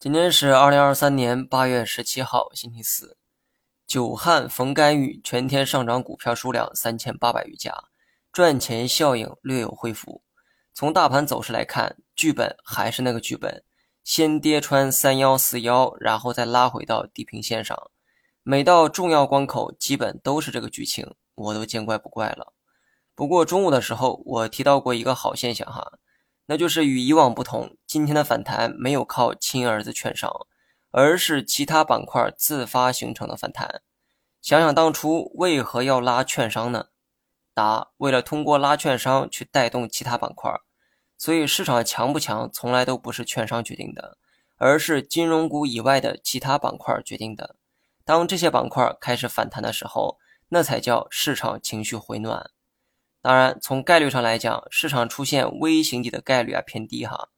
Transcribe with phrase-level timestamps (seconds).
[0.00, 3.18] 今天是二零二三年八月十七号，星期四。
[3.86, 7.70] 久旱逢甘雨，全天上涨股票数量三千八百余家，
[8.32, 10.22] 赚钱效应略有恢复。
[10.72, 13.62] 从大盘走势来看，剧本还是那个剧本，
[14.02, 17.76] 先跌穿三幺四幺，然后再拉回到地平线上。
[18.42, 22.54] 每到重要关口，基本都是这个剧情，我都见怪不怪了。
[23.14, 25.98] 不过中午的时候，我提到过一个好现象哈。
[26.46, 30.46] 那就是与以往不同，今天的反弹没有靠亲儿子券商，
[30.92, 33.82] 而是其他板块自发形成的反弹。
[34.40, 36.86] 想想当初为何要拉券商呢？
[37.52, 40.52] 答：为了通过拉券商去带动其他板块。
[41.18, 44.16] 所以市场强不强，从来都不是券商决定的，
[44.56, 47.56] 而是金融股以外的其他板块决定的。
[48.04, 50.18] 当这些板块开始反弹的时候，
[50.50, 52.52] 那才叫市场情绪回暖。
[53.20, 57.30] 当然，从概率上来讲，市场出现微型底的概率啊偏低哈。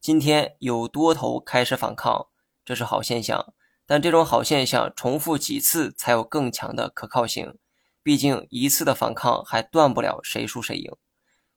[0.00, 2.28] 今天有多头开始反抗，
[2.64, 3.52] 这是好现象。
[3.84, 7.58] 但这种好现象重复几次才有更强的可靠性，
[8.02, 10.90] 毕竟一次的反抗还断不了谁输谁赢。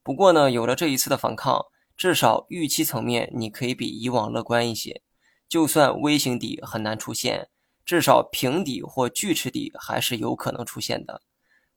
[0.03, 5.02] 不过呢，有了这一次的反抗，至少预期层面你可以比以往乐观一些。
[5.47, 7.47] 就算微型底很难出现，
[7.85, 11.22] 至少平底或锯齿底还是有可能出现的。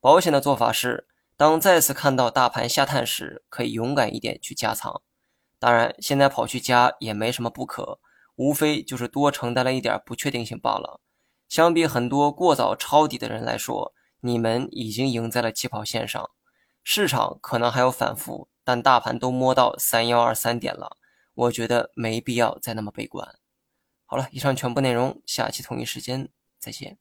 [0.01, 1.07] 保险的做法是。
[1.39, 5.03] 当再次看到大盘下探时，可以勇敢一点去加仓。
[5.59, 7.99] 当然，现在跑去加也没什么不可，
[8.37, 11.01] 无非就是多承担了一点不确定性罢了。
[11.49, 16.31] 相比很多过早抄底的人来说，你们已经赢在了起跑线上。
[16.83, 20.97] 市场可能还有反复，但大盘都摸到三幺二三点了，
[21.35, 23.37] 我觉得没必要再那么悲观。
[24.05, 26.99] 好了，以上全部内容，下期同一时间再见。